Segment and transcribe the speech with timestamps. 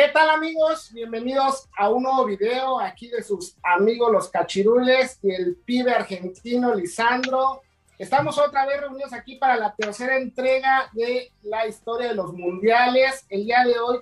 [0.00, 0.90] ¿Qué tal amigos?
[0.94, 6.74] Bienvenidos a un nuevo video aquí de sus amigos los cachirules y el pibe argentino
[6.74, 7.60] Lisandro.
[7.98, 13.26] Estamos otra vez reunidos aquí para la tercera entrega de la historia de los mundiales.
[13.28, 13.98] El día de hoy,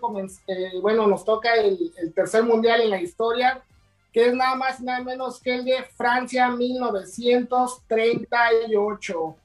[0.47, 3.61] eh, bueno, nos toca el, el, tercer mundial en la historia,
[4.12, 9.37] que es nada más y nada menos que el de Francia 1938.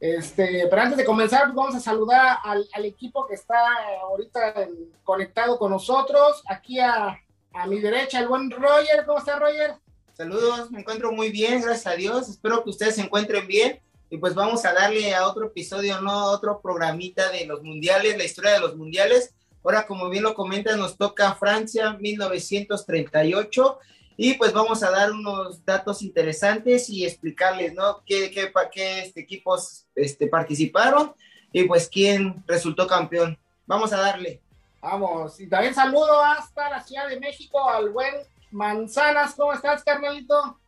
[0.00, 3.58] Este, pero antes de comenzar, pues, vamos a saludar al, equipo que está
[4.02, 4.54] ahorita
[5.02, 6.42] conectado con nosotros.
[6.48, 7.18] Aquí a,
[7.66, 9.04] mi derecha, el buen Roger.
[9.04, 9.74] ¿Cómo está, Roger?
[10.12, 12.28] Saludos, me encuentro muy bien, gracias a Dios.
[12.28, 13.80] Espero que ustedes se encuentren bien.
[14.10, 16.26] Y pues vamos a darle a otro episodio, ¿no?
[16.26, 19.34] Otro programita de los mundiales, la historia de los mundiales.
[19.64, 23.78] Ahora, como bien lo comentas, nos toca Francia 1938
[24.20, 28.02] y pues vamos a dar unos datos interesantes y explicarles, ¿no?
[28.04, 31.14] ¿Qué, qué, qué este, equipos este, participaron
[31.52, 33.38] y pues quién resultó campeón.
[33.64, 34.40] Vamos a darle.
[34.82, 38.12] Vamos, y también saludo hasta la Ciudad de México al buen
[38.50, 39.34] Manzanas.
[39.36, 40.58] ¿Cómo estás, carnalito?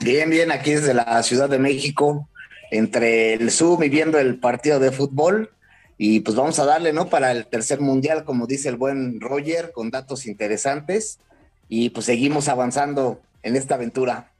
[0.00, 2.28] Bien, bien, aquí desde la Ciudad de México,
[2.70, 5.50] entre el Zoom y viendo el partido de fútbol.
[5.96, 7.08] Y pues vamos a darle, ¿no?
[7.08, 11.20] Para el tercer mundial, como dice el buen Roger, con datos interesantes
[11.68, 14.32] y pues seguimos avanzando en esta aventura.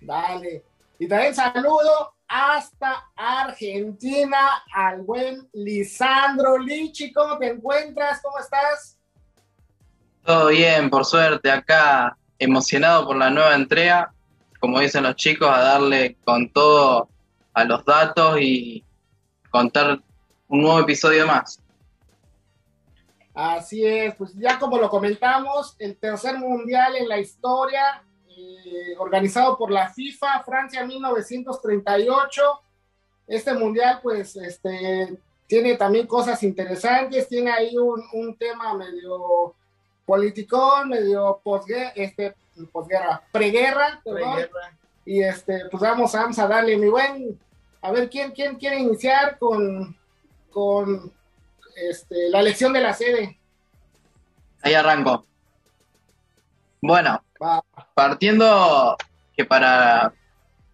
[0.00, 0.64] Dale.
[0.98, 7.12] Y también saludo hasta Argentina al buen Lisandro Lichi.
[7.12, 8.20] ¿Cómo te encuentras?
[8.22, 8.96] ¿Cómo estás?
[10.24, 14.12] Todo bien, por suerte, acá emocionado por la nueva entrega,
[14.60, 17.08] como dicen los chicos, a darle con todo
[17.54, 18.84] a los datos y
[19.50, 20.00] contar
[20.48, 21.60] un nuevo episodio más.
[23.40, 29.56] Así es, pues ya como lo comentamos, el tercer mundial en la historia, eh, organizado
[29.56, 32.42] por la FIFA, Francia 1938.
[33.26, 39.54] Este mundial, pues, este, tiene también cosas interesantes, tiene ahí un, tema medio
[40.04, 42.34] politicón, medio posguerra, este,
[42.70, 44.50] posguerra, preguerra, perdón.
[45.06, 47.40] Y este, pues vamos, vamos a darle, mi buen,
[47.80, 49.96] a ver quién, quién quiere iniciar con,
[50.50, 51.10] con
[51.76, 53.38] este, la elección de la sede.
[54.62, 55.26] Ahí arranco.
[56.80, 57.22] Bueno,
[57.94, 58.96] partiendo
[59.36, 60.12] que para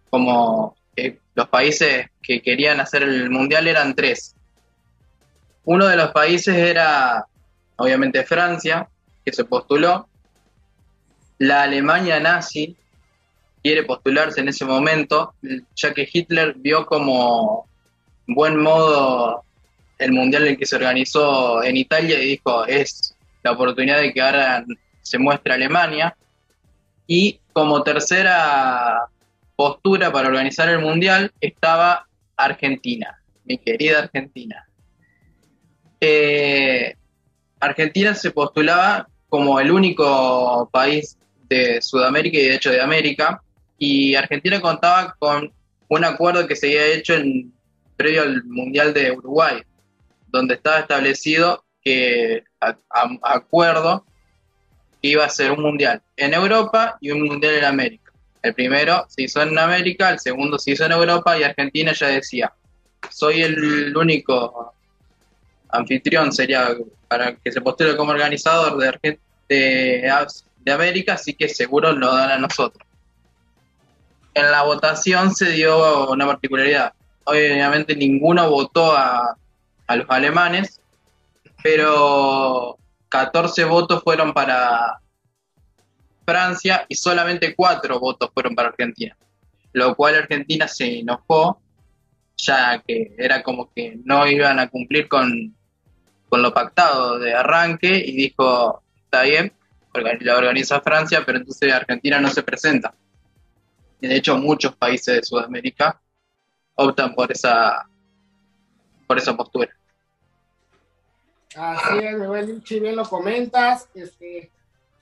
[0.09, 0.75] como
[1.35, 4.35] los países que querían hacer el mundial eran tres.
[5.65, 7.25] Uno de los países era
[7.77, 8.89] obviamente Francia,
[9.23, 10.07] que se postuló.
[11.37, 12.75] La Alemania nazi
[13.61, 15.33] quiere postularse en ese momento,
[15.75, 17.67] ya que Hitler vio como
[18.27, 19.43] buen modo
[19.97, 24.13] el mundial en el que se organizó en Italia y dijo, es la oportunidad de
[24.13, 24.65] que ahora
[25.01, 26.15] se muestre Alemania.
[27.07, 29.07] Y como tercera
[29.55, 32.05] postura para organizar el mundial estaba
[32.35, 34.67] Argentina, mi querida Argentina.
[35.99, 36.95] Eh,
[37.59, 41.17] Argentina se postulaba como el único país
[41.49, 43.41] de Sudamérica y de hecho de América,
[43.79, 45.51] y Argentina contaba con
[45.87, 47.51] un acuerdo que se había hecho en,
[47.95, 49.61] previo al Mundial de Uruguay,
[50.27, 52.43] donde estaba establecido que
[53.21, 54.05] acuerdo
[55.01, 58.11] que iba a ser un mundial en Europa y un mundial en América.
[58.41, 62.07] El primero se hizo en América, el segundo se hizo en Europa y Argentina ya
[62.07, 62.53] decía,
[63.09, 64.73] soy el único
[65.69, 66.69] anfitrión, sería
[67.07, 70.11] para que se postule como organizador de, de,
[70.59, 72.85] de América, así que seguro lo dan a nosotros.
[74.33, 76.93] En la votación se dio una particularidad.
[77.23, 79.35] Obviamente ninguno votó a,
[79.87, 80.81] a los alemanes,
[81.63, 82.77] pero
[83.09, 84.99] 14 votos fueron para
[86.25, 89.17] Francia y solamente 4 votos fueron para Argentina,
[89.73, 91.61] lo cual Argentina se enojó,
[92.35, 95.55] ya que era como que no iban a cumplir con,
[96.29, 99.53] con lo pactado de arranque y dijo, está bien,
[100.19, 102.93] la organiza Francia, pero entonces Argentina no se presenta.
[103.99, 105.99] Y de hecho muchos países de Sudamérica
[106.75, 107.87] optan por esa,
[109.07, 109.76] por esa postura.
[111.57, 113.89] Así es, mi buen bien lo comentas.
[113.95, 114.51] Este,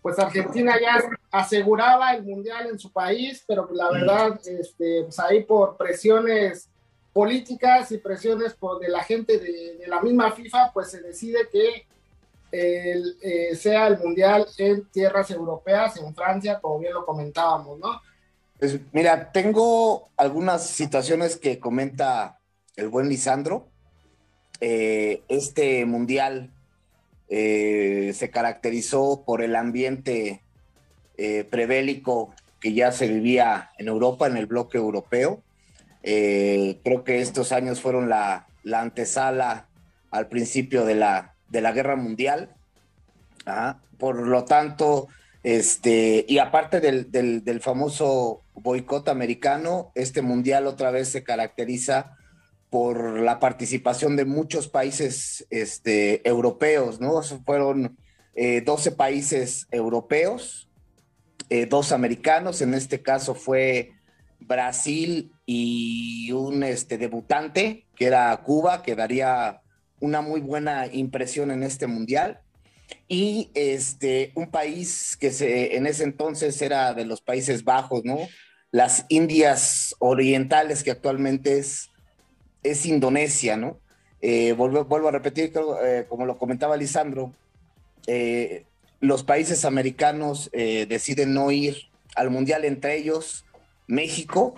[0.02, 5.44] pues Argentina ya aseguraba el mundial en su país, pero la verdad, este, pues ahí
[5.44, 6.70] por presiones
[7.12, 11.86] políticas y presiones por de la gente de, la misma FIFA, pues se decide que
[12.52, 18.02] eh, sea el mundial en tierras europeas, en Francia, como bien lo comentábamos, ¿no?
[18.58, 22.40] Pues mira, tengo algunas situaciones que comenta
[22.76, 23.68] el buen Lisandro
[24.62, 26.52] eh, este mundial
[27.30, 30.42] eh, se caracterizó por el ambiente
[31.18, 35.42] eh, prebélico que ya se vivía en Europa, en el bloque europeo.
[36.02, 39.68] creo que estos años fueron la, antesala
[40.12, 42.50] al principio de la, de la guerra mundial.
[43.98, 45.08] por lo tanto,
[45.44, 52.15] este, y aparte del, del, famoso boicot americano, este mundial otra vez se caracteriza
[52.76, 57.22] por la participación de muchos países este, europeos, ¿no?
[57.46, 57.98] Fueron
[58.36, 60.70] 12 eh, países europeos,
[61.50, 63.94] eh, dos americanos, en este caso fue
[64.42, 69.62] Brasil y un este, debutante, que era Cuba, que daría
[70.02, 72.42] una muy buena impresión en este mundial.
[73.08, 78.18] Y este, un país que se, en ese entonces era de los Países Bajos, ¿no?
[78.70, 81.90] Las Indias Orientales, que actualmente es,
[82.72, 83.80] es Indonesia, ¿no?
[84.28, 85.54] Eh, vuelvo, a repetir,
[85.84, 87.32] eh, como lo comentaba Lisandro,
[88.08, 88.66] eh,
[89.00, 93.46] los países americanos deciden no ir al mundial, entre ellos
[93.86, 94.56] México,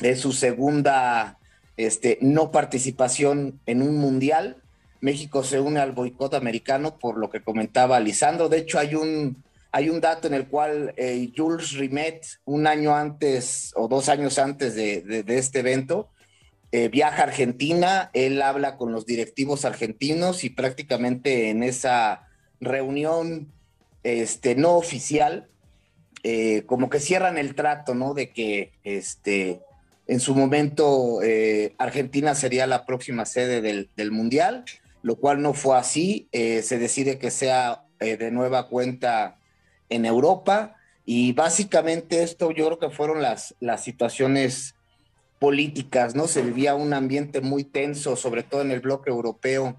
[0.00, 1.36] es su segunda
[1.76, 4.56] este, no participación en un mundial.
[5.02, 8.48] México se une al boicot americano por lo que comentaba Lisandro.
[8.48, 10.94] De hecho, hay un, hay un dato en el cual
[11.36, 16.08] Jules Rimet, un año antes o dos años antes de, este evento,
[16.72, 22.28] eh, viaja a Argentina, él habla con los directivos argentinos y prácticamente en esa
[22.60, 23.52] reunión
[24.02, 25.48] este, no oficial,
[26.24, 28.14] eh, como que cierran el trato, ¿no?
[28.14, 29.60] De que este,
[30.06, 31.20] en su momento
[31.78, 34.64] Argentina sería la próxima sede del, del Mundial
[35.02, 36.28] lo cual no fue así.
[36.32, 39.38] Eh, se decide que sea eh, de nueva cuenta
[39.88, 44.76] en Europa y básicamente esto yo creo que fueron las, las situaciones
[45.42, 46.28] políticas, ¿no?
[46.28, 49.76] Se vivía un ambiente muy tenso, sobre todo en el bloque europeo,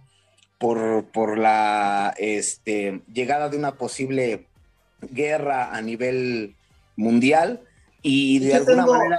[0.58, 4.46] por, por la este, llegada de una posible
[5.00, 6.58] guerra a nivel
[6.98, 7.62] mundial
[8.02, 9.18] y de alguna manera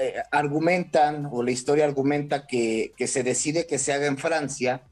[0.00, 4.82] eh, argumentan, o la historia argumenta que, que se decide que se haga en Francia,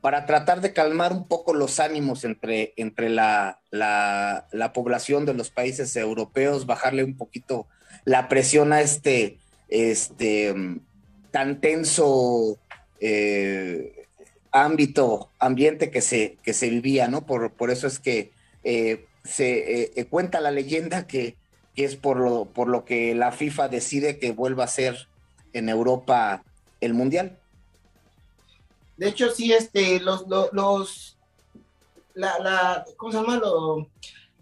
[0.00, 3.58] para tratar de calmar un poco los ánimos entre, entre la,
[4.72, 7.66] población de los países europeos, bajarle un poquito
[8.04, 10.54] la presión a este, este
[11.30, 12.58] tan tenso
[13.00, 14.06] eh,
[14.52, 17.26] ámbito, ambiente que se, que se vivía, ¿no?
[17.26, 18.32] Por, por eso es que
[18.64, 21.36] eh, se eh, cuenta la leyenda que,
[21.74, 25.08] que, es por lo, por lo que la FIFA decide que vuelva a ser
[25.52, 26.42] en Europa
[26.80, 27.38] el Mundial.
[28.96, 31.18] De hecho, sí, este, los, los,
[32.14, 33.40] la, la, ¿cómo se llama?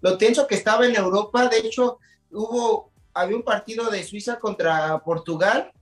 [0.01, 1.99] Lo tenso que estaba en Europa, de hecho,
[2.31, 5.73] hubo, había un partido de Suiza contra Portugal,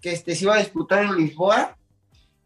[0.00, 1.76] que este, se iba a disputar en Lisboa,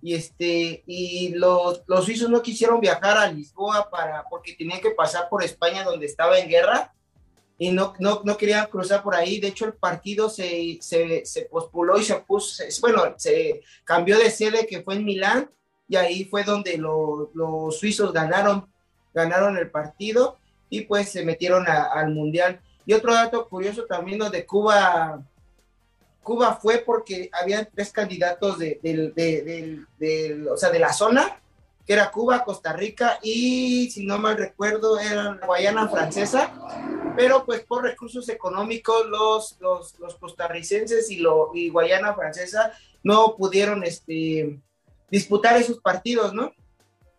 [0.03, 4.91] y este, y los, los suizos no quisieron viajar a Lisboa para, porque tenían que
[4.91, 6.93] pasar por España donde estaba en guerra,
[7.59, 9.41] y no, no, no querían cruzar por ahí.
[9.41, 11.49] De hecho, el partido se, se, se
[11.99, 15.51] y se puso, bueno, se cambió de sede que fue en Milán
[15.89, 18.69] y ahí fue donde los suizos ganaron,
[19.15, 20.37] ganaron el partido
[20.69, 22.61] y pues se metieron al mundial.
[22.87, 25.21] Y otro dato curioso también donde Cuba,
[26.23, 31.41] Cuba fue porque habían tres candidatos de, o sea, de la zona,
[31.85, 36.53] que era Cuba, Costa Rica y, si no mal recuerdo, era Guayana francesa,
[37.17, 42.73] pero pues por recursos económicos los, los, costarricenses y, lo, y Guayana francesa
[43.03, 44.61] no pudieron este,
[45.11, 46.53] disputar esos partidos, ¿no?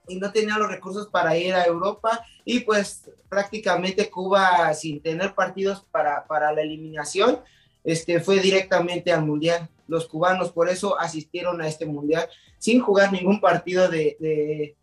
[0.07, 5.33] Y no tenía los recursos para ir a Europa y pues prácticamente Cuba sin tener
[5.33, 7.39] partidos para, para la eliminación,
[7.83, 9.69] este, fue directamente al Mundial.
[9.87, 14.75] Los cubanos por eso asistieron a este Mundial sin jugar ningún partido de...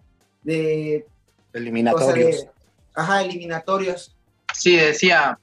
[0.43, 1.07] de,
[1.52, 2.47] eliminatorios.
[2.95, 4.14] ajá, eliminatorios.
[4.52, 5.38] Sí, decía,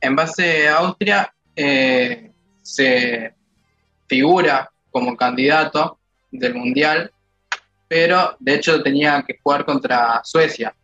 [0.00, 2.30] en base a Austria eh,
[2.62, 3.34] se
[4.06, 5.98] figura como candidato
[6.30, 7.12] del Mundial,
[7.88, 10.74] pero de hecho tenía que jugar contra Suecia.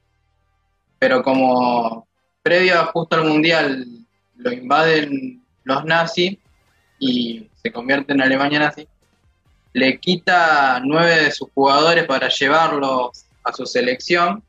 [0.98, 2.08] Pero como
[2.42, 3.86] previo justo al Mundial
[4.36, 6.38] lo invaden los nazis
[6.98, 8.88] y se convierte en Alemania nazi,
[9.74, 14.42] le quita nueve de sus jugadores para llevarlos a su selección,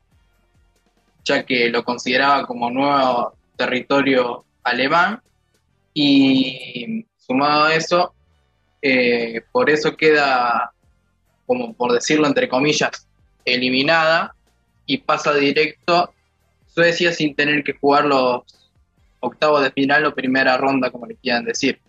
[1.24, 5.20] ya que lo consideraba como nuevo territorio alemán.
[5.92, 8.14] Y sumado a eso,
[8.80, 10.72] eh, por eso queda
[11.46, 13.06] como por decirlo entre comillas,
[13.44, 14.34] eliminada
[14.84, 16.12] y pasa directo
[16.66, 18.42] Suecia sin tener que jugar los
[19.20, 21.80] octavos de final o primera ronda, como le quieran decir.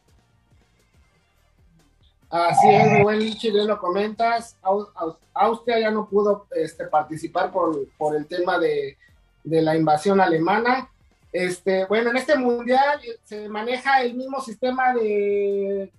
[2.30, 4.58] Así es, buen Lichi, bien lo comentas.
[5.34, 8.98] Austria ya no pudo este, participar por, por el tema de,
[9.44, 10.90] de la invasión alemana.
[11.32, 15.92] Este, bueno, en este mundial se maneja el mismo sistema de,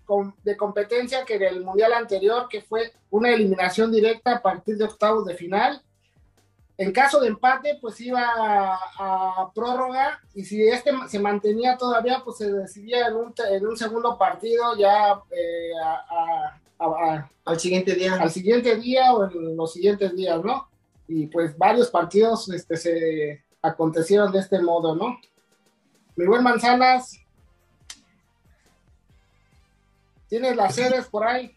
[0.42, 5.26] de competencia que del mundial anterior, que fue una eliminación directa a partir de octavos
[5.26, 5.82] de final.
[6.78, 12.38] en caso de empate, pues iba a, prórroga y si este se mantenía todavía, pues
[12.38, 15.72] se decidía en un, en un segundo partido ya eh,
[17.44, 18.14] al siguiente día.
[18.14, 20.68] Al siguiente día o en los siguientes días, ¿no?
[21.08, 25.18] Y pues varios partidos este, se acontecieron de este modo, ¿no?
[26.16, 27.18] Mi buen Manzanas,
[30.28, 31.54] ¿tienes las sedes por ahí?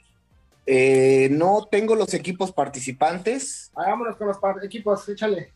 [0.66, 3.72] Eh, no tengo los equipos participantes.
[3.74, 5.52] Vámonos con los equipos, échale.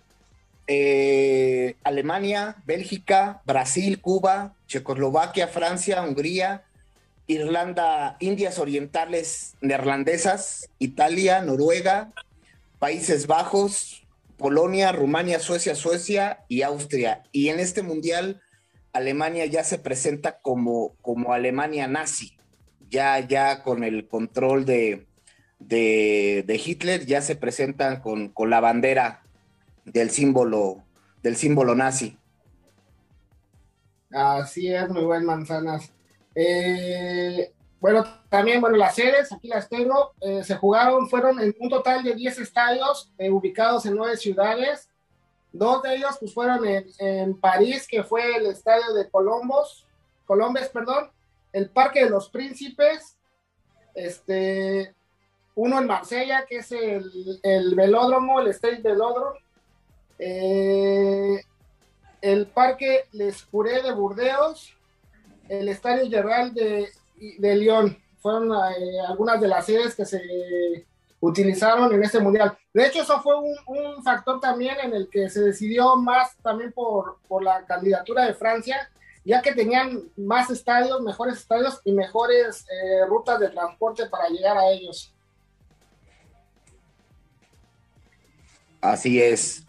[0.68, 6.64] Eh, Alemania, Bélgica, Brasil, Cuba, Checoslovaquia, Francia, Hungría,
[7.28, 12.12] Irlanda, Indias Orientales Neerlandesas, Italia, Noruega,
[12.80, 14.05] Países Bajos,
[14.38, 17.24] Polonia, Rumania, Suecia, Suecia y Austria.
[17.32, 18.42] Y en este mundial,
[18.94, 22.36] Alemania ya se presenta como, como Alemania nazi
[22.90, 25.08] ya, ya con el control de,
[25.60, 29.24] de, Hitler, ya se presentan con, la bandera
[29.86, 30.84] del símbolo,
[31.22, 32.18] del símbolo nazi.
[34.12, 35.92] Así es, muy buen manzanas.
[36.36, 41.70] Eh, bueno, también, bueno, las sedes, aquí las tengo, eh, se jugaron, fueron en un
[41.70, 44.90] total de 10 estadios eh, ubicados en nueve ciudades.
[45.52, 49.86] Dos de ellos pues fueron en, en, París, que fue el estadio de Colombos,
[50.26, 51.12] Colombes, perdón,
[51.54, 53.18] el Parque de los Príncipes,
[53.94, 54.94] este,
[55.56, 59.38] uno en Marsella, que es el, velódromo, el State Velódromo,
[60.20, 61.42] eh,
[62.22, 64.74] el Parque Les Curé de Burdeos,
[65.48, 67.98] el Estadio Gerald de, de Lyon.
[68.20, 70.22] Fueron eh, algunas de las sedes que se
[71.20, 72.58] utilizaron en este mundial.
[72.74, 77.18] De hecho, eso fue un, factor también en el que se decidió más también por,
[77.28, 78.90] por la candidatura de Francia,
[79.24, 84.58] ya que tenían más estadios, mejores estadios y mejores eh, rutas de transporte para llegar
[84.58, 85.12] a ellos.
[88.82, 89.64] Así es.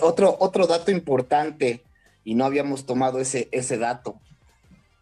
[0.00, 1.84] Otro, otro dato importante,
[2.24, 4.18] y no habíamos tomado ese, ese dato.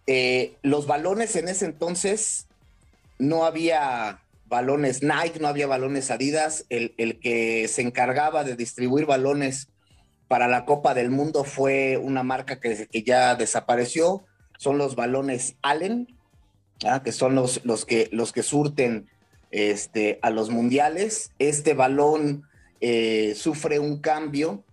[0.07, 2.47] Eh, los balones en ese entonces
[3.19, 6.67] no había balones Nike, no había balones Adidas.
[6.69, 9.69] El, que se encargaba de distribuir balones
[10.29, 14.25] para la Copa del Mundo fue una marca que, ya desapareció,
[14.59, 16.09] son los balones Allen,
[17.05, 19.09] que son los, los, que, los que surten
[19.51, 21.31] este, a los mundiales.
[21.39, 22.45] Este balón
[22.81, 24.65] eh, sufre un cambio.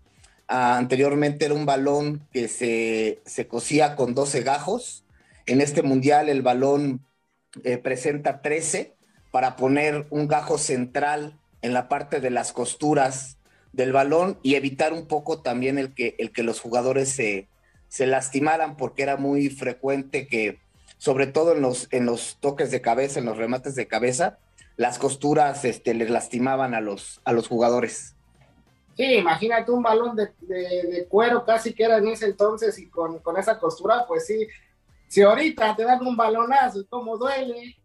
[0.47, 5.03] Ah, anteriormente era un balón que se, se, cosía con 12 gajos.
[5.49, 7.03] En este mundial el balón
[7.63, 8.95] eh, presenta 13
[9.31, 13.39] para poner un gajo central en la parte de las costuras
[13.73, 17.47] del balón y evitar un poco también el que, el que los jugadores se,
[17.87, 20.59] se lastimaran, porque era muy frecuente que,
[20.99, 24.37] sobre todo en los, en los toques de cabeza, en los remates de cabeza,
[24.77, 28.15] las costuras este, les lastimaban a los, a los jugadores.
[28.95, 33.17] Sí, imagínate un balón de, de, cuero casi que era en ese entonces y con,
[33.19, 34.47] con, esa costura, pues sí,
[35.09, 37.75] si ahorita te dan un balonazo, ¿cómo duele?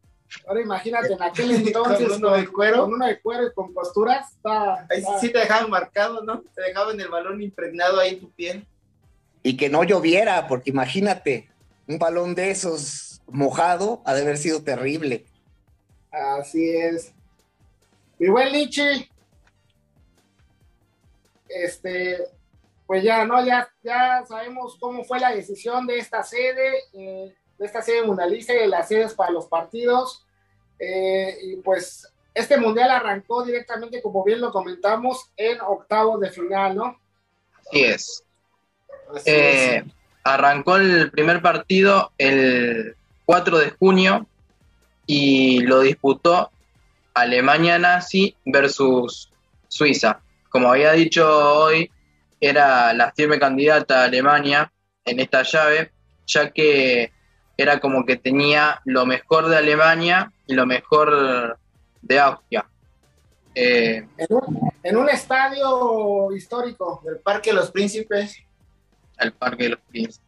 [0.47, 3.73] Ahora imagínate en aquel entonces con uno de cuero, con uno de cuero y con
[3.73, 6.43] costuras, está, ahí sí te dejaban marcado, ¿no?
[6.55, 8.67] Te dejaban el balón impregnado ahí en tu piel.
[9.43, 11.49] Y que no lloviera, porque imagínate,
[11.89, 15.25] un balón de esos mojado ha de haber sido terrible.
[16.11, 17.13] Así es.
[18.19, 19.11] Mi buen Lichi,
[21.49, 22.19] este,
[22.87, 23.45] pues ya, ¿no?
[23.45, 26.85] Ya, ya sabemos cómo fue la decisión de esta sede.
[26.93, 30.25] Eh, de esta serie mundialista y de las sedes para los partidos.
[30.79, 36.77] Eh, y pues este mundial arrancó directamente, como bien lo comentamos, en octavos de final,
[36.77, 37.01] ¿no?
[37.61, 38.25] Así es.
[39.25, 39.85] Eh,
[40.25, 44.27] arrancó el primer partido el 4 de junio
[45.07, 46.51] y lo disputó
[47.13, 49.31] Alemania nazi versus
[49.69, 50.21] Suiza.
[50.49, 51.27] Como había dicho
[51.59, 51.91] hoy,
[52.49, 54.71] era la firme candidata a Alemania
[55.05, 55.91] en esta llave,
[56.27, 57.11] ya que
[57.57, 61.59] era como que tenía lo mejor de Alemania y lo mejor
[62.03, 62.67] de Austria.
[63.55, 64.07] Eh,
[64.83, 68.37] en, un, estadio histórico del Parque de los Príncipes.
[69.19, 70.21] El Parque de los Príncipes.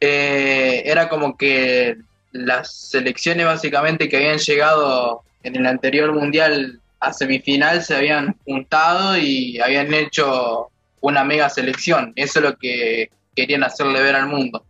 [0.00, 1.98] Eh, era como que
[2.32, 9.16] las selecciones básicamente que habían llegado en el anterior mundial a semifinal se habían juntado
[9.16, 10.70] y habían hecho
[11.00, 12.12] una mega selección.
[12.16, 14.64] Eso es lo que querían hacerle ver al mundo.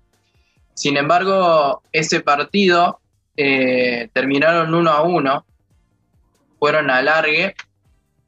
[0.75, 2.99] Sin embargo, ese partido
[3.37, 5.45] eh, terminaron uno a uno,
[6.59, 7.03] fueron a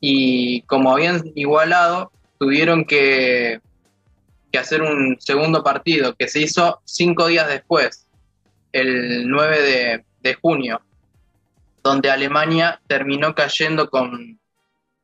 [0.01, 3.61] y como habían igualado, tuvieron que,
[4.59, 8.07] hacer un segundo partido que se hizo cinco días después,
[8.73, 10.81] el 9 de, de junio,
[11.87, 14.41] donde Alemania terminó cayendo con,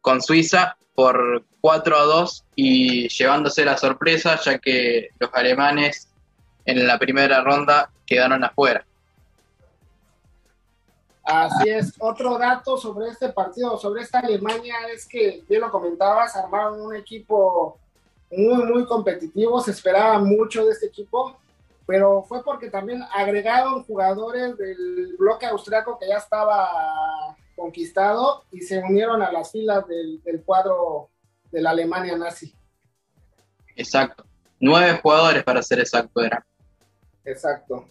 [0.01, 6.09] con Suiza por 4 a 2 y llevándose la sorpresa ya que los alemanes
[6.65, 8.85] en la primera ronda quedaron afuera.
[11.25, 11.95] Así es.
[12.01, 16.97] Otro dato sobre este partido, sobre esta Alemania, es que, bien lo comentabas, armaron un
[16.97, 17.79] equipo
[18.31, 19.61] muy, muy competitivo.
[19.61, 21.37] Se esperaba mucho de este equipo,
[21.87, 28.79] pero fue porque también agregaron jugadores del bloque austriaco que ya estaba conquistado y se
[28.79, 31.11] unieron a las filas del, del cuadro
[31.51, 32.55] de la Alemania nazi.
[33.77, 34.25] Exacto.
[34.61, 36.45] Nueve jugadores para ser exacto era.
[37.25, 37.91] Exacto.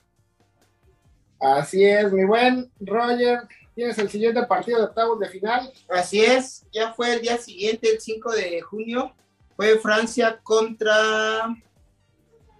[1.40, 3.42] Así es, mi buen Roger.
[3.74, 5.72] Tienes el siguiente partido de octavos de final.
[5.90, 9.16] Así es, ya fue el día siguiente, el 5 de junio.
[9.56, 11.56] Fue Francia contra.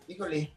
[0.08, 0.54] Híjole.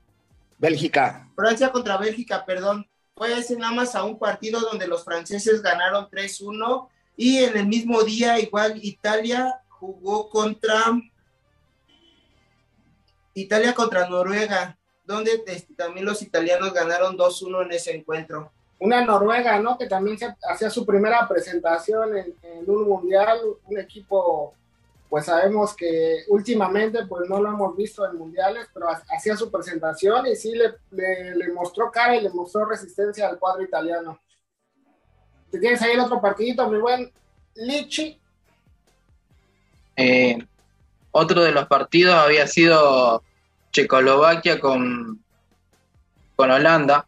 [0.65, 1.29] Bélgica.
[1.37, 2.87] Francia contra Bélgica, perdón.
[3.17, 6.89] Fue ese nada más a un partido donde los franceses ganaron 3-1.
[7.17, 11.01] Y en el mismo día, igual Italia jugó contra.
[13.35, 18.51] Italia contra Noruega donde este, también los italianos ganaron 2-1 en ese encuentro.
[18.79, 19.79] Una Noruega, ¿no?
[19.79, 22.35] Que también se hacía su primera presentación en,
[22.67, 24.55] un mundial, un equipo,
[25.15, 30.27] pues sabemos que últimamente pues no lo hemos visto en mundiales, pero hacía su presentación
[30.27, 34.19] y sí le, le, mostró cara y le mostró resistencia al cuadro italiano.
[35.53, 37.13] ¿Te tienes ahí el otro partidito, mi buen
[37.55, 38.19] Lichi?
[39.95, 40.37] Eh,
[41.13, 43.23] otro de los partidos había sido
[43.71, 45.23] Checoslovaquia con,
[46.35, 47.07] con Holanda,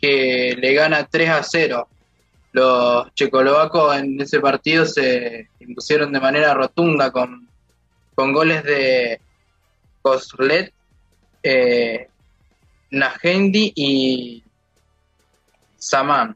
[0.00, 1.88] que le gana 3 a 0.
[2.56, 7.46] Los checoslovacos en ese partido se impusieron de manera rotunda con,
[8.14, 9.20] con goles de
[10.00, 10.72] Koslet,
[11.42, 12.08] eh,
[13.74, 14.42] y
[15.76, 16.34] Saman.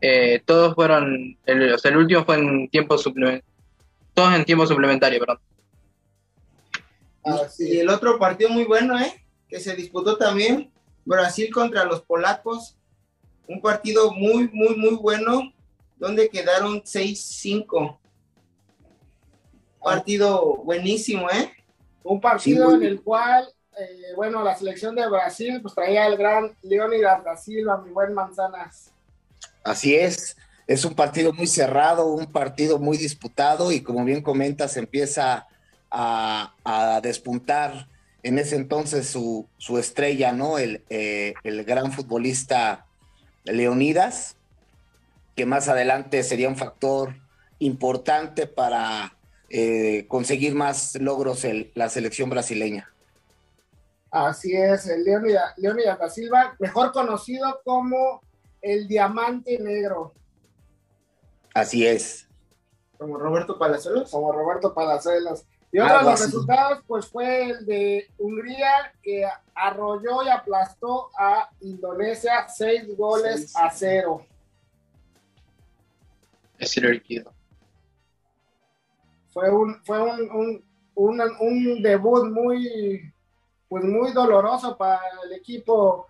[0.00, 3.44] Eh, todos fueron, el, último fue en tiempo suplementario,
[4.14, 5.38] todos en tiempo suplementario, perdón.
[7.60, 9.24] Y el otro partido muy bueno, ¿eh?
[9.48, 10.72] Que se disputó también,
[11.04, 12.74] Brasil contra los polacos.
[13.48, 15.52] Un partido muy, muy, muy bueno,
[15.96, 17.98] donde quedaron 6-5.
[19.82, 21.50] Partido buenísimo, ¿eh?
[22.02, 26.54] Un partido en el cual, eh, bueno, la selección de Brasil pues traía el gran
[26.62, 28.92] Leonidas da Silva, mi buen Manzanas.
[29.64, 34.76] Así es, es un partido muy cerrado, un partido muy disputado y como bien comentas,
[34.76, 35.46] empieza
[35.90, 37.88] a, despuntar
[38.22, 40.58] en ese entonces su, estrella, ¿no?
[40.58, 42.87] El, eh, el, gran futbolista
[43.52, 44.36] Leonidas,
[45.36, 47.14] que más adelante sería un factor
[47.58, 49.16] importante para
[49.50, 52.92] eh, conseguir más logros en la selección brasileña.
[54.10, 54.86] Así es,
[55.56, 58.22] Leonidas da Silva, mejor conocido como
[58.62, 60.14] el Diamante Negro.
[61.54, 62.26] Así es.
[62.98, 64.10] Como Roberto Palazuelos.
[64.10, 65.44] Como Roberto Palazuelos.
[65.70, 71.50] Y otro de los resultados, pues fue el de Hungría, que arrolló y aplastó a
[71.60, 74.24] Indonesia seis goles a cero.
[76.58, 77.32] Es líquido.
[79.30, 83.12] Fue un, fue un, un, un, debut muy,
[83.68, 86.08] pues muy doloroso para el equipo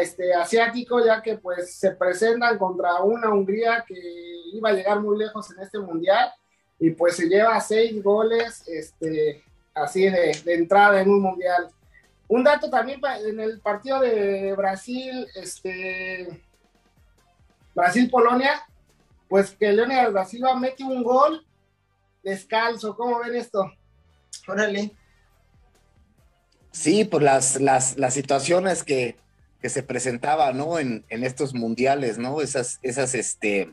[0.00, 4.00] este, asiático, ya que pues se presentan contra una Hungría que
[4.54, 6.32] iba a llegar muy lejos en este mundial
[6.78, 9.42] y pues se lleva seis goles este,
[9.74, 11.68] así de, entrada en un mundial.
[12.28, 16.42] Un dato también en el partido de Brasil, este,
[17.74, 18.62] Brasil-Polonia,
[19.28, 21.46] pues que Leonel da Silva mete un gol
[22.22, 22.96] descalzo.
[22.96, 23.72] ¿Cómo ven esto?
[24.48, 24.92] Órale.
[26.72, 29.16] Sí, pues las, las, las situaciones que,
[29.60, 30.78] que, se presentaban, ¿no?
[30.78, 32.42] En, en, estos mundiales, ¿no?
[32.42, 33.70] Esas, esas, este,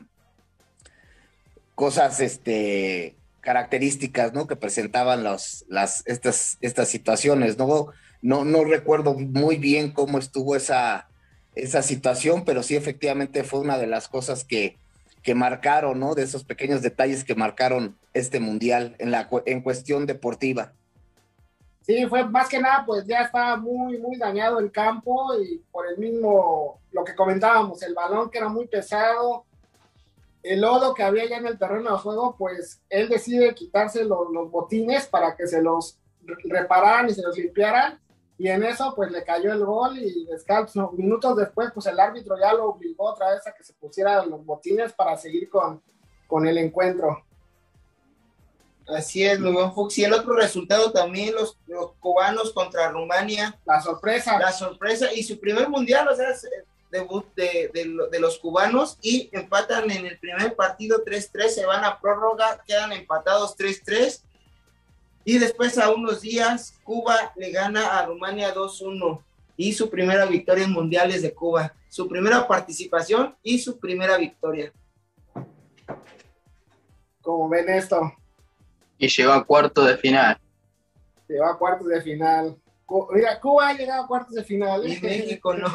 [1.74, 4.46] cosas, este, características, ¿no?
[4.46, 5.64] Que presentaban las,
[6.06, 7.88] estas, estas situaciones, ¿no?
[8.22, 11.08] No, no recuerdo muy bien cómo estuvo esa,
[11.54, 14.78] esa situación, pero sí efectivamente fue una de las cosas que,
[15.22, 16.14] que marcaron, ¿no?
[16.14, 20.72] De esos pequeños detalles que marcaron este mundial en, la, en cuestión deportiva.
[21.82, 25.86] Sí, fue más que nada, pues ya estaba muy, muy dañado el campo y por
[25.86, 29.44] el mismo, lo que comentábamos, el balón que era muy pesado,
[30.44, 34.28] el lodo que había ya en el terreno de juego, pues él decide quitarse los,
[34.50, 35.98] botines para que se los
[36.44, 37.98] repararan y se los limpiaran.
[38.36, 40.92] Y en eso, pues le cayó el gol y descalzo.
[40.92, 44.44] Minutos después, pues el árbitro ya lo obligó otra vez a que se pusiera los
[44.44, 45.82] botines para seguir con,
[46.26, 47.24] con el encuentro.
[48.86, 49.96] Así es, buen Fox.
[49.96, 53.58] Y el otro resultado también, los, los cubanos contra Rumania.
[53.64, 54.38] La sorpresa.
[54.38, 55.10] La sorpresa.
[55.14, 56.28] Y su primer mundial, o sea,
[56.94, 62.00] debut de, de, los cubanos y empatan en el primer partido 3-3, se van a
[62.00, 64.22] prórroga, quedan empatados 3-3
[65.24, 69.20] y después a unos días Cuba le gana a Rumania 2-1
[69.56, 74.72] y su primera victoria en mundiales de Cuba, su primera participación y su primera victoria.
[77.20, 78.12] Como ven esto?
[78.98, 80.38] Y llegó a cuarto de final.
[81.28, 82.56] Llegó a cuartos de final.
[83.12, 84.86] Mira, Cuba ha llegado a cuartos de final.
[84.86, 85.66] Y México no.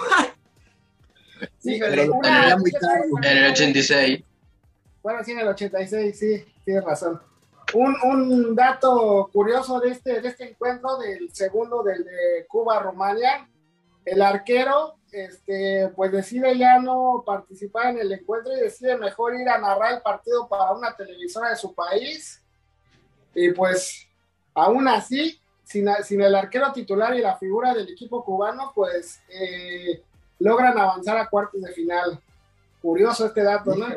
[1.59, 2.19] sí, pero
[3.23, 4.23] en el 86.
[5.01, 7.21] Bueno, sí, en el 86, sí, tienes razón.
[7.73, 13.47] Un, un, dato curioso de este, de este encuentro, del segundo, del de Cuba-Romania,
[14.05, 19.47] el arquero este, pues decide ya no participar en el encuentro y decide mejor ir
[19.49, 22.41] a narrar el partido para una televisora de su país.
[23.33, 24.07] Y pues
[24.53, 30.03] aún así, sin, sin el arquero titular y la figura del equipo cubano, pues eh,
[30.39, 32.19] logran avanzar a cuartos de final.
[32.81, 33.87] Curioso este dato, ¿no?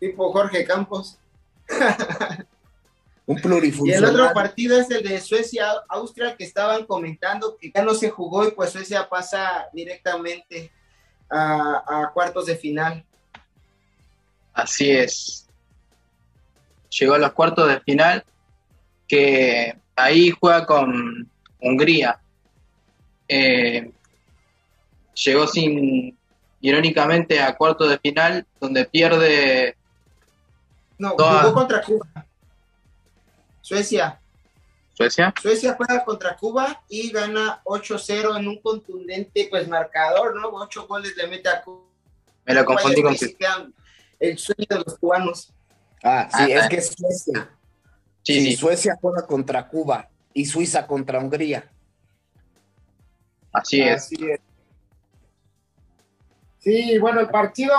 [0.00, 1.18] Tipo Jorge Campos.
[3.26, 4.02] Un plurifuncional.
[4.02, 8.08] Y el otro partido es el de Suecia-Austria que estaban comentando que ya no se
[8.08, 10.70] jugó y pues Suecia pasa directamente
[11.28, 13.04] a, cuartos de final.
[14.54, 15.48] Así es.
[16.88, 18.24] Llegó a los cuartos de final
[19.08, 21.28] que ahí juega con
[21.60, 22.20] Hungría.
[23.28, 23.90] Eh,
[25.24, 26.16] llegó sin,
[26.60, 29.76] irónicamente, a cuartos de final donde pierde...
[30.98, 32.06] No, jugó contra Cuba.
[33.60, 34.20] Suecia.
[34.94, 35.34] ¿Suecia?
[35.40, 40.48] Suecia juega contra Cuba y gana 8-0 en un contundente pues marcador, ¿no?
[40.48, 41.82] 8 goles de meta a Cuba.
[42.46, 43.14] Me lo confundí con
[44.20, 45.52] El sueño de los cubanos.
[46.02, 47.50] Ah, sí, es que es Suecia.
[48.22, 51.70] Sí, sí, Suecia juega contra Cuba y Suiza contra Hungría.
[53.52, 54.04] Así es.
[54.04, 54.40] Así es.
[56.66, 57.72] Sí, bueno, el partido,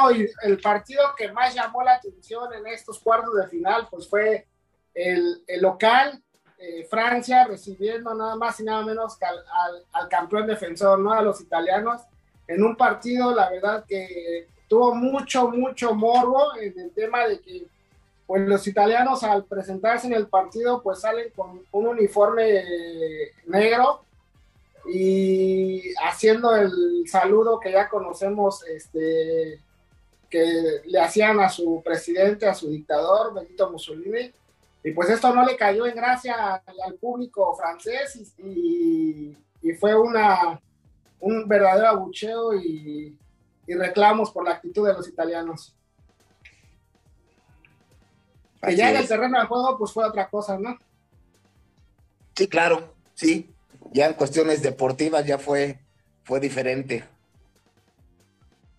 [0.44, 4.48] el partido que más llamó la atención en estos cuartos de final, pues fue
[4.94, 6.24] el, local,
[6.58, 11.12] eh, Francia, recibiendo nada más y nada menos que al, campeón defensor, ¿no?
[11.12, 12.04] A los italianos,
[12.48, 17.68] en un partido, la verdad que tuvo mucho, mucho morbo en el tema de que
[18.26, 22.64] pues los italianos al presentarse en el partido pues salen con un uniforme
[23.48, 24.06] negro
[24.88, 29.62] y haciendo el saludo que ya conocemos este
[30.30, 34.34] que le hacían a su presidente, a su dictador, Benito Mussolini,
[34.84, 39.36] y pues esto no le cayó en gracia al, público francés y,
[39.80, 40.62] fue una,
[41.20, 43.18] un verdadero abucheo y,
[43.68, 45.76] reclamos por la actitud de los italianos.
[48.62, 50.78] Que ya en el terreno del juego pues fue otra cosa, ¿no?
[52.34, 53.54] Sí, claro, sí.
[53.92, 55.80] Ya en cuestiones deportivas ya fue,
[56.24, 57.04] fue diferente.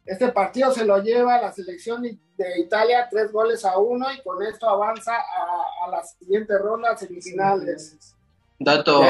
[0.05, 4.43] Este partido se lo lleva la selección de Italia tres goles a uno y con
[4.43, 8.15] esto avanza a, la siguiente ronda semifinales.
[8.59, 9.03] Dato.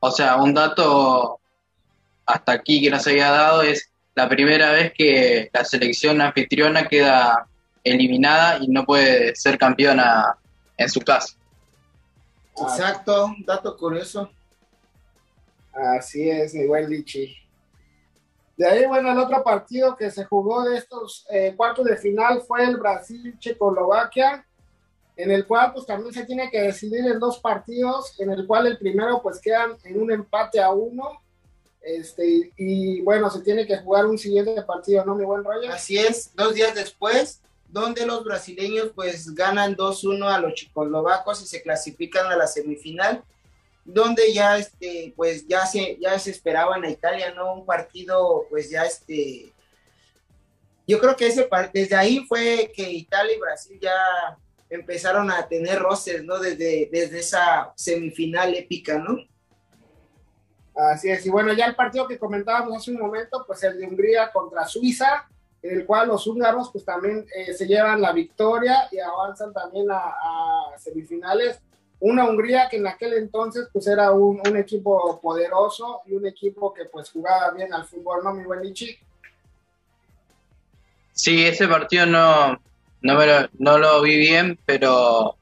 [0.00, 1.38] o sea, un dato
[2.24, 7.46] hasta aquí que nos había dado es la primera vez que la selección anfitriona queda
[7.84, 10.36] eliminada y no puede ser campeona
[10.76, 11.34] en su casa.
[12.62, 14.30] Exacto, dato curioso.
[15.72, 17.36] Así es, buen Lichi.
[18.56, 22.42] De ahí, bueno, el otro partido que se jugó de estos eh, cuartos de final
[22.42, 24.46] fue el Brasil-Checoslovaquia,
[25.16, 28.66] en el cual pues también se tiene que decidir en dos partidos, en el cual
[28.66, 31.22] el primero pues quedan en un empate a uno,
[31.80, 35.70] este, y bueno, se tiene que jugar un siguiente partido, ¿no, mi buen Roger?
[35.70, 37.39] Así es, dos días después,
[37.72, 43.22] donde los brasileños pues ganan 2-1 a los checoslovacos y se clasifican a la semifinal
[43.84, 48.70] donde ya este pues ya se ya se esperaban a Italia no un partido pues
[48.70, 49.52] ya este
[50.86, 53.94] yo creo que ese desde ahí fue que Italia y Brasil ya
[54.68, 59.18] empezaron a tener roces no desde desde esa semifinal épica no
[60.74, 63.86] así es y bueno ya el partido que comentábamos hace un momento pues el de
[63.86, 65.28] Hungría contra Suiza
[65.62, 69.86] en el cual los húngaros pues también eh, se llevan la victoria y avanzan también
[69.90, 70.14] a,
[70.78, 71.60] semifinales
[72.00, 76.86] una Hungría que en aquel entonces pues era un, equipo poderoso y un equipo que
[76.86, 78.98] pues jugaba bien al fútbol, ¿no, mi buen Ichi?
[81.12, 82.58] Sí, ese partido no,
[83.02, 85.36] no, lo, no lo vi bien, pero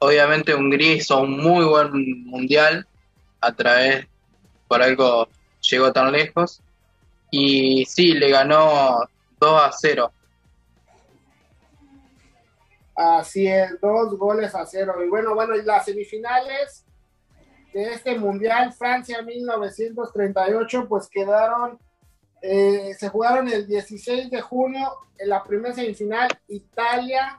[0.00, 2.84] obviamente Hungría hizo un muy buen mundial
[3.40, 4.08] a través,
[4.66, 5.28] por algo
[5.60, 6.60] llegó tan lejos,
[7.30, 9.08] y sí, le ganó
[9.40, 10.12] 2 a 0
[12.96, 14.94] Así es, dos goles a cero.
[15.04, 16.86] Y bueno, bueno, y las semifinales,
[17.74, 21.78] de este mundial, Francia 1938, pues quedaron,
[22.40, 27.38] eh, se jugaron el 16 de junio en la primera semifinal, Italia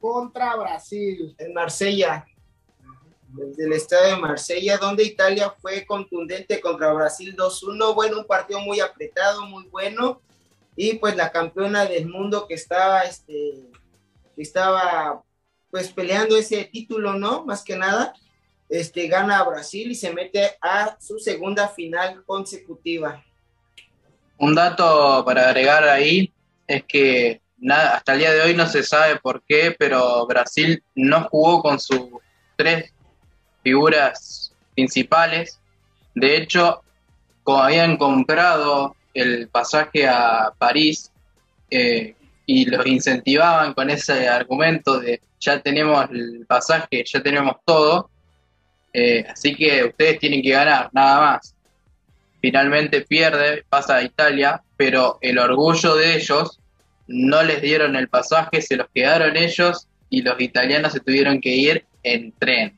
[0.00, 1.36] contra Brasil.
[1.38, 2.26] En Marsella,
[3.28, 7.94] desde el estado de Marsella, donde Italia fue contundente contra Brasil 2-1.
[7.94, 10.20] Bueno, un partido muy apretado, muy bueno.
[10.76, 13.70] Y pues la campeona del mundo que estaba, este,
[14.34, 15.22] que estaba
[15.70, 17.44] pues peleando ese título, ¿no?
[17.44, 18.14] Más que nada,
[18.68, 23.22] este, gana a Brasil y se mete a su segunda final consecutiva.
[24.38, 26.32] Un dato para agregar ahí
[26.66, 30.82] es que nada, hasta el día de hoy no se sabe por qué, pero Brasil
[30.94, 32.08] no jugó con sus
[32.56, 32.92] tres
[33.62, 35.60] figuras principales.
[36.14, 36.82] De hecho,
[37.42, 41.10] como habían comprado el pasaje a París
[41.70, 42.14] eh,
[42.46, 48.10] y los incentivaban con ese argumento de ya tenemos el pasaje, ya tenemos todo,
[48.92, 51.54] eh, así que ustedes tienen que ganar, nada más.
[52.40, 56.60] Finalmente pierde, pasa a Italia, pero el orgullo de ellos
[57.06, 61.50] no les dieron el pasaje, se los quedaron ellos y los italianos se tuvieron que
[61.50, 62.76] ir en tren.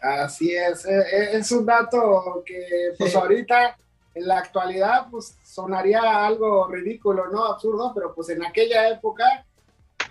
[0.00, 3.76] Así es, eh, es un dato que pues ahorita
[4.18, 7.44] en la actualidad pues sonaría algo ridículo, ¿no?
[7.44, 9.46] Absurdo, pero pues en aquella época,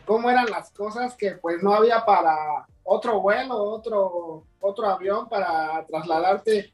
[0.05, 5.85] ¿cómo eran las cosas que pues no había para otro vuelo, otro, otro avión para
[5.85, 6.71] trasladarte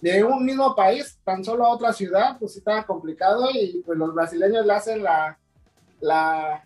[0.00, 4.12] de un mismo país tan solo a otra ciudad, pues estaba complicado y pues los
[4.12, 5.38] brasileños le hacen la,
[6.00, 6.64] la,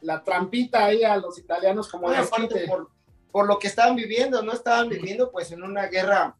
[0.00, 2.24] la trampita ahí a los italianos como de
[2.66, 2.88] por,
[3.30, 4.52] por lo que estaban viviendo, ¿no?
[4.52, 6.36] Estaban viviendo pues en una guerra,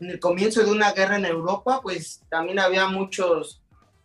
[0.00, 3.60] en el comienzo de una guerra en Europa, pues también había muchos,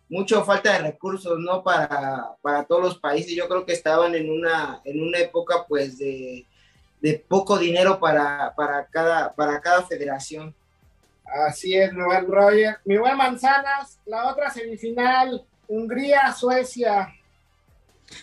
[0.08, 1.62] mucha falta de recursos, ¿no?
[1.62, 3.34] Para, para todos los países.
[3.34, 6.46] Yo creo que estaban en una, en una época pues de,
[7.00, 10.54] de poco dinero para, para, cada, para cada federación.
[11.48, 12.76] Así es, mi buen Roger.
[12.84, 17.08] Mi buen Manzanas, la otra semifinal, Hungría-Suecia.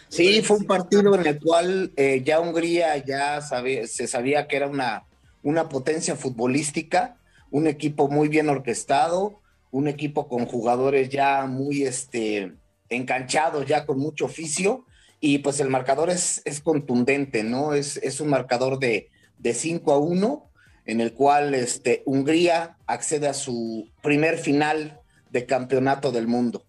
[0.07, 4.67] Sí, fue un partido en el cual eh, ya Hungría ya se sabía que era
[4.67, 5.03] una,
[5.41, 7.15] una potencia futbolística,
[7.51, 9.39] un equipo muy bien orquestado,
[9.71, 12.53] un equipo con jugadores ya muy este,
[12.89, 14.85] enganchados, ya con mucho oficio,
[15.19, 17.73] y pues el marcador es, es contundente, ¿no?
[17.73, 20.49] Es, es un marcador de, de 5 a 1,
[20.85, 26.65] en el cual este, Hungría accede a su primer final de campeonato del mundo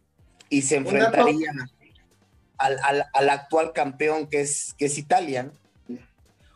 [0.50, 1.52] y se enfrentaría
[2.58, 5.50] al, actual campeón que es, que es Italia.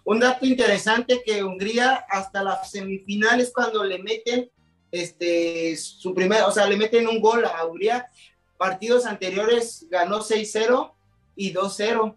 [0.05, 4.51] Un dato interesante que Hungría hasta las semifinales cuando le meten
[4.93, 8.09] este su primer, o sea, le meten un gol a Hungría,
[8.57, 10.93] partidos anteriores ganó 6-0
[11.37, 12.17] y 2-0.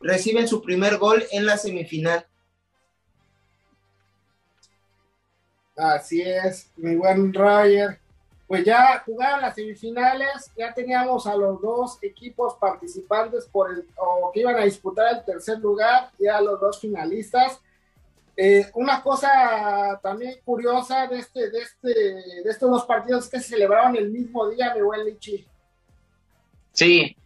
[0.00, 2.26] reciben su primer gol en la semifinal.
[5.76, 8.00] Así es, mi buen Roger
[8.46, 14.30] pues ya jugaron las semifinales, ya teníamos a los dos equipos participantes por el, o
[14.32, 17.60] que iban a disputar el tercer lugar, ya los dos finalistas.
[18.36, 23.40] Eh, una cosa también curiosa de, este, de, este, de estos dos partidos es que
[23.40, 25.44] se celebraron el mismo día, mi buen Lichi.
[26.72, 27.16] Sí,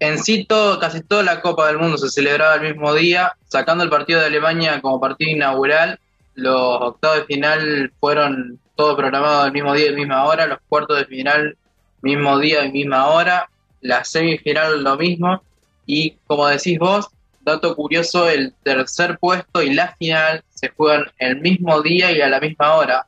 [0.00, 0.46] en sí
[0.80, 4.26] casi toda la Copa del Mundo se celebraba el mismo día, sacando el partido de
[4.26, 6.00] Alemania como partido inaugural,
[6.34, 10.98] los octavos de final fueron todo programado el mismo día y misma hora, los cuartos
[10.98, 11.56] de final
[12.02, 15.42] mismo día y misma hora, la semifinal lo mismo,
[15.86, 17.08] y como decís vos,
[17.40, 22.28] dato curioso, el tercer puesto y la final se juegan el mismo día y a
[22.28, 23.06] la misma hora,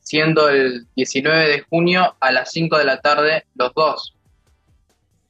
[0.00, 4.14] siendo el 19 de junio a las 5 de la tarde los dos.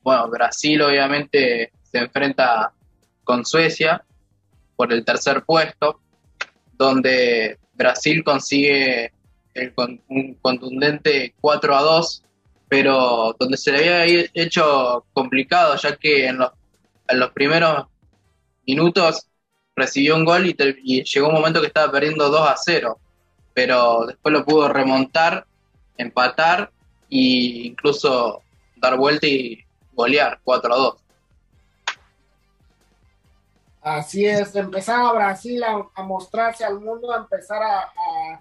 [0.03, 2.73] Bueno, Brasil obviamente se enfrenta
[3.25, 4.03] con Suecia
[4.77, 6.01] por el tercer puesto,
[6.81, 9.13] donde Brasil consigue
[9.53, 9.75] el,
[10.09, 12.23] un contundente 4 a 2,
[12.71, 16.53] pero donde se le había hecho complicado, ya que en los,
[17.07, 17.87] en los primeros
[18.67, 19.27] minutos
[19.77, 22.99] recibió un gol y, llegó un momento que estaba perdiendo 2 a 0,
[23.53, 25.45] pero después lo pudo remontar,
[25.99, 26.71] empatar
[27.11, 28.41] e incluso
[28.77, 29.63] dar vuelta y
[29.93, 30.95] golear 4 a 2.
[33.83, 38.41] Así es, empezaba Brasil a, mostrarse al mundo, a empezar a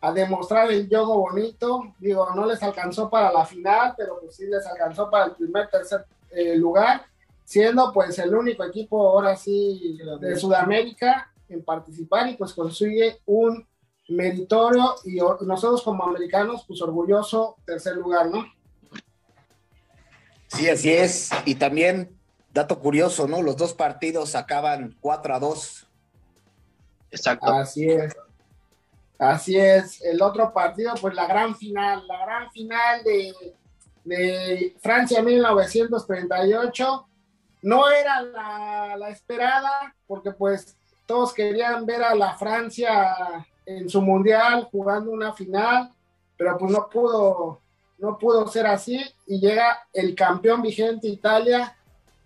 [0.00, 1.94] a demostrar el juego bonito.
[1.98, 5.68] Digo, no les alcanzó para la final, pero pues sí les alcanzó para el primer,
[5.68, 7.04] tercer eh, lugar,
[7.44, 13.66] siendo pues el único equipo ahora sí de Sudamérica en participar y pues consigue un
[14.08, 18.46] meritorio y nosotros como americanos pues orgulloso tercer lugar, ¿no?
[20.48, 21.30] Sí, así es.
[21.44, 22.17] Y también,
[22.58, 23.42] dato curioso, ¿no?
[23.42, 25.88] Los dos partidos acaban 4 a 2
[27.10, 27.46] Exacto.
[27.46, 28.16] Así es.
[29.18, 30.02] Así es.
[30.02, 33.34] El otro partido, pues la gran final, la gran final de,
[34.04, 37.08] de Francia 1938.
[37.62, 44.00] No era la, la esperada, porque pues todos querían ver a la Francia en su
[44.00, 45.92] mundial jugando una final,
[46.36, 47.60] pero pues no pudo,
[47.98, 51.76] no pudo ser así y llega el campeón vigente Italia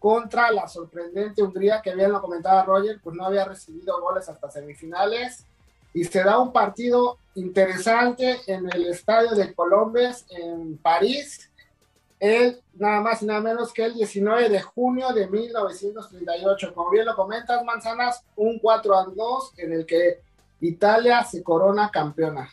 [0.02, 4.50] contra la sorprendente Hungría, que bien lo comentaba Roger, pues no había recibido goles hasta
[4.50, 5.46] semifinales.
[5.94, 11.48] Y se da un partido interesante en el estadio de Colombes en París,
[12.18, 16.74] el nada más y nada menos que el 19 de junio de 1938.
[16.74, 20.20] Como bien lo comentas, Manzanas, un 4 a 2 en el que
[20.60, 22.50] Italia se corona campeona.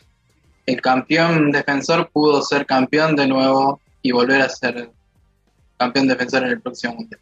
[0.66, 4.92] El campeón defensor pudo ser campeón de nuevo y volver a ser
[5.76, 7.20] campeón defensor en el próximo mundial.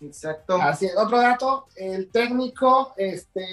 [0.00, 0.60] Exacto.
[0.60, 0.96] Así es.
[0.96, 3.44] Otro dato, el técnico, este,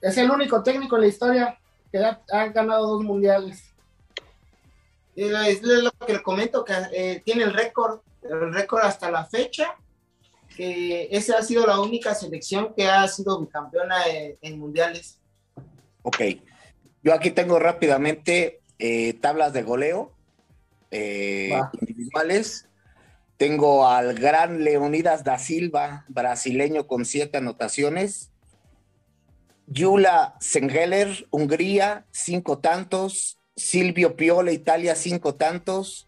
[0.00, 1.58] es el único técnico en la historia
[1.90, 3.62] que ha, ha ganado dos mundiales.
[5.14, 9.74] Es lo- que le comento, que eh, tiene el récord, el récord hasta la fecha,
[10.54, 15.18] que esa ha sido la única selección que ha sido bicampeona en, en mundiales.
[16.02, 16.18] Ok.
[17.02, 20.12] Yo aquí tengo rápidamente eh, tablas de goleo
[20.90, 22.66] eh, individuales.
[23.36, 28.30] Tengo al gran Leonidas da Silva, brasileño con siete anotaciones.
[29.66, 33.38] Yula Sengeler, Hungría, cinco tantos.
[33.56, 36.06] Silvio Piola, Italia, cinco tantos.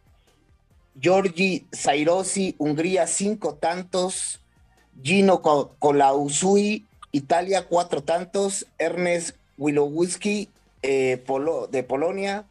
[0.95, 4.41] Giorgi Sairosi, Hungría, cinco tantos.
[5.03, 8.67] Gino Co- Colausui, Italia, cuatro tantos.
[8.79, 10.49] Ernest Wilowski,
[10.83, 12.47] eh, Polo- de Polonia,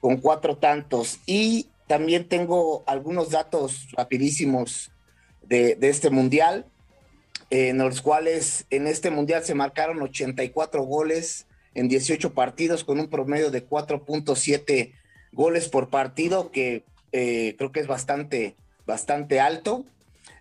[0.00, 1.18] con cuatro tantos.
[1.26, 4.92] Y también tengo algunos datos rapidísimos
[5.42, 6.64] de, este mundial,
[7.50, 13.10] en los cuales en este mundial se marcaron 84 goles en 18 partidos con un
[13.10, 14.92] promedio de 4.7
[15.32, 18.54] goles por partido, que eh, creo que es bastante,
[18.86, 19.84] bastante alto.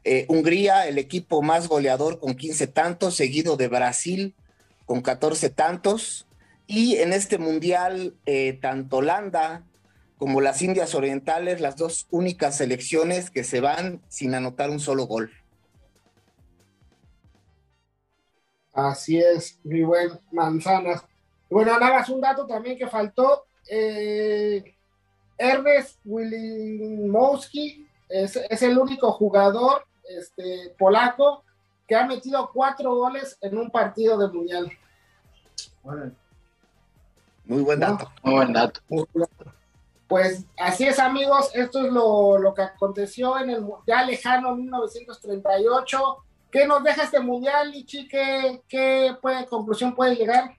[0.04, 4.36] Eh, Hungría, el equipo más goleador con 15 tantos, seguido de Brasil
[4.86, 6.28] con 14 tantos.
[6.68, 9.64] Y en este mundial, eh, tanto Holanda
[10.20, 15.06] como las Indias Orientales, las dos únicas selecciones que se van sin anotar un solo
[15.08, 15.32] gol.
[18.74, 21.04] Así es, mi buen Manzanas.
[21.50, 23.46] Bueno, nada más un dato también que faltó.
[23.72, 24.76] eh,
[25.38, 31.46] Ernest Wilimowski es, es el único jugador este, polaco
[31.88, 34.70] que ha metido cuatro goles en un partido de mundial.
[37.46, 37.86] Muy buen No.
[37.88, 38.12] dato.
[38.22, 38.82] Muy buen dato.
[40.10, 41.52] Pues así es, amigos.
[41.54, 46.00] Esto es lo, lo que aconteció en el mu- ya lejano 1938.
[46.52, 48.08] ¿Qué nos deja este mundial, Lichi?
[48.08, 50.56] ¿Qué, qué puede, conclusión puede llegar?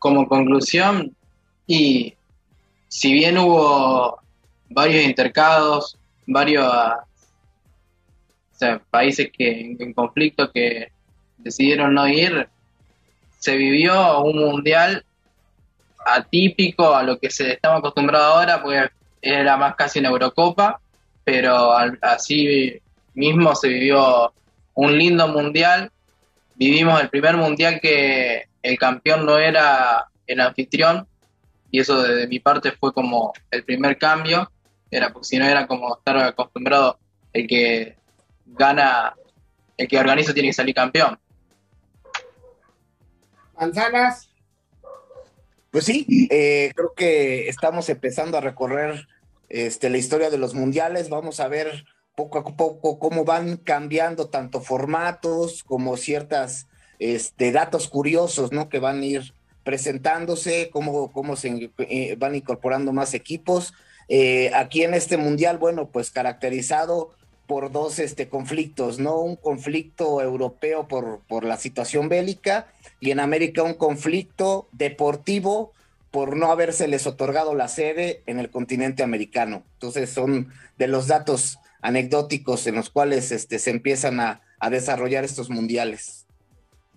[0.00, 1.14] Como conclusión,
[1.64, 2.14] y
[2.88, 4.18] si bien hubo
[4.68, 5.96] varios intercados,
[6.26, 6.68] varios
[8.90, 10.90] países que en conflicto que
[11.38, 12.48] decidieron no ir,
[13.38, 15.05] se vivió un mundial
[16.06, 18.88] atípico a lo que se estaba acostumbrado ahora, porque
[19.20, 20.80] era más casi una Eurocopa,
[21.24, 22.80] pero al- así
[23.14, 24.32] mismo se vivió
[24.74, 25.90] un lindo mundial.
[26.54, 31.06] Vivimos el primer mundial que el campeón no era el anfitrión,
[31.70, 34.50] y eso de mi parte fue como el primer cambio,
[34.90, 36.98] era porque si no era como estar acostumbrado
[37.32, 37.96] el que
[38.46, 39.14] gana,
[39.76, 41.18] el que organiza tiene que salir campeón.
[43.58, 44.28] Manzanas,
[45.76, 49.06] Pues sí, eh, creo que estamos empezando a recorrer
[49.50, 51.10] este, la historia de los mundiales.
[51.10, 51.84] Vamos a ver
[52.14, 56.66] poco a poco cómo van cambiando tanto formatos como ciertas
[56.98, 58.70] este, datos curiosos, ¿no?
[58.70, 59.34] Que van a ir
[59.64, 63.74] presentándose, cómo, cómo se eh, van incorporando más equipos.
[64.08, 67.10] Eh, aquí en este mundial, bueno, pues caracterizado
[67.46, 69.18] por dos este, conflictos, ¿no?
[69.20, 72.66] Un conflicto europeo por, por la situación bélica
[73.00, 75.72] y en América un conflicto deportivo
[76.10, 79.64] por no habérseles otorgado la sede en el continente americano.
[79.74, 85.24] Entonces son de los datos anecdóticos en los cuales este, se empiezan a, a desarrollar
[85.24, 86.26] estos mundiales.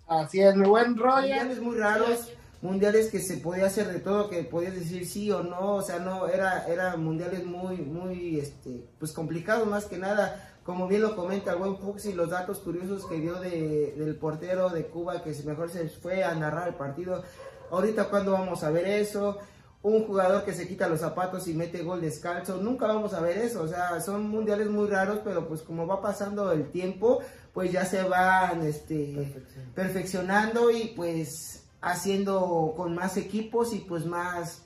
[0.07, 1.35] así es, mi buen Roger.
[1.35, 2.31] Mundiales muy raros,
[2.61, 5.99] mundiales que se podía hacer de todo, que podías decir sí o no, o sea,
[5.99, 11.15] no, era, era mundiales muy, muy, este, pues complicados más que nada, como bien lo
[11.15, 15.33] comenta el buen Fuxi, los datos curiosos que dio de, del portero de Cuba, que
[15.45, 17.23] mejor se fue a narrar el partido,
[17.71, 19.37] ahorita cuando vamos a ver eso,
[19.81, 23.37] un jugador que se quita los zapatos y mete gol descalzo, nunca vamos a ver
[23.37, 27.19] eso, o sea, son mundiales muy raros, pero pues como va pasando el tiempo,
[27.53, 29.41] pues ya se van este,
[29.73, 34.63] perfeccionando y pues haciendo con más equipos y pues más,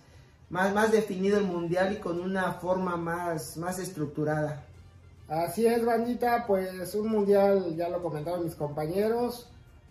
[0.50, 4.66] más, más definido el mundial y con una forma más, más estructurada.
[5.28, 9.50] Así es, bandita, pues un mundial, ya lo comentaron mis compañeros,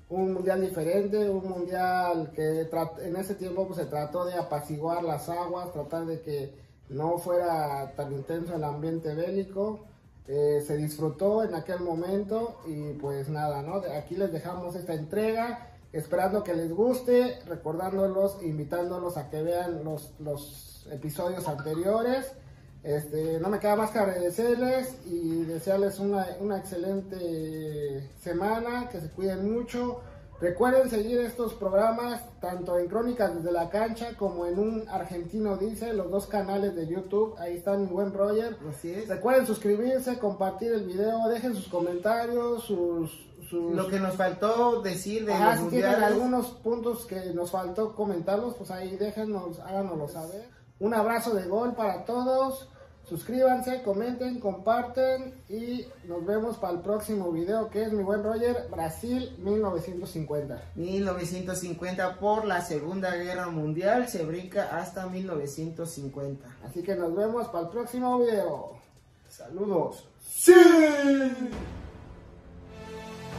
[0.09, 2.69] un mundial diferente, un mundial que
[3.01, 6.55] en ese tiempo pues, se trató de apaciguar las aguas, tratar de que
[6.91, 9.87] no fuera tan intenso el ambiente bélico.
[10.29, 13.83] Eh, se disfrutó en aquel momento y pues nada, ¿no?
[13.99, 20.13] Aquí les dejamos esta entrega, esperando que les guste, recordándolos, invitándolos a que vean los,
[20.19, 22.33] los episodios anteriores.
[22.83, 29.11] Este, no me queda más que agradecerles y desearles una, una excelente semana, que se
[29.11, 30.01] cuiden mucho.
[30.41, 35.93] Recuerden seguir estos programas tanto en Crónicas desde la cancha como en un argentino dice,
[35.93, 37.37] los dos canales de YouTube.
[37.39, 38.57] Ahí están mi buen Roger.
[38.69, 39.07] Así es.
[39.07, 45.39] Recuerden suscribirse, compartir el video, dejen sus comentarios, sus, lo que nos faltó decir de
[45.39, 50.49] los si tienen algunos puntos que nos faltó comentarlos, pues ahí déjenos, háganoslo saber.
[50.79, 52.69] Un abrazo de gol para todos.
[53.09, 58.69] Suscríbanse, comenten, comparten y nos vemos para el próximo video que es mi buen Roger,
[58.71, 60.63] Brasil 1950.
[60.77, 66.47] 1950 por la Segunda Guerra Mundial, se brinca hasta 1950.
[66.65, 68.77] Así que nos vemos para el próximo video.
[69.29, 70.09] Saludos.
[70.21, 70.55] ¡Sí!